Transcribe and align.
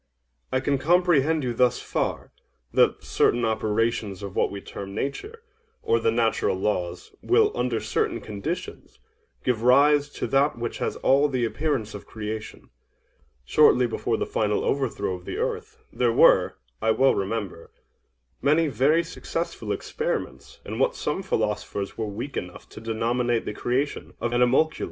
OINOS. 0.51 0.57
I 0.57 0.59
can 0.61 0.77
comprehend 0.79 1.43
you 1.43 1.53
thus 1.53 1.77
far—that 1.79 3.03
certain 3.03 3.45
operations 3.45 4.23
of 4.23 4.35
what 4.35 4.49
we 4.49 4.59
term 4.59 4.95
Nature, 4.95 5.43
or 5.83 5.99
the 5.99 6.09
natural 6.09 6.57
laws, 6.57 7.13
will, 7.21 7.51
under 7.55 7.79
certain 7.79 8.19
conditions, 8.19 8.97
give 9.43 9.61
rise 9.61 10.09
to 10.09 10.25
that 10.25 10.57
which 10.57 10.79
has 10.79 10.95
all 11.03 11.29
the 11.29 11.45
appearance 11.45 11.93
of 11.93 12.07
creation. 12.07 12.71
Shortly 13.45 13.85
before 13.85 14.17
the 14.17 14.25
final 14.25 14.63
overthrow 14.65 15.13
of 15.13 15.25
the 15.25 15.37
earth, 15.37 15.77
there 15.93 16.11
were, 16.11 16.55
I 16.81 16.89
well 16.89 17.13
remember, 17.13 17.69
many 18.41 18.69
very 18.69 19.03
successful 19.03 19.71
experiments 19.71 20.61
in 20.65 20.79
what 20.79 20.95
some 20.95 21.21
philosophers 21.21 21.95
were 21.95 22.07
weak 22.07 22.35
enough 22.35 22.67
to 22.69 22.81
denominate 22.81 23.45
the 23.45 23.53
creation 23.53 24.15
of 24.19 24.31
animalculæ. 24.31 24.79